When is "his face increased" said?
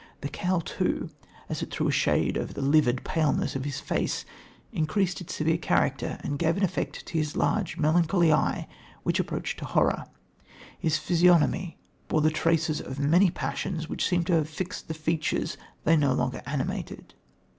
3.65-5.21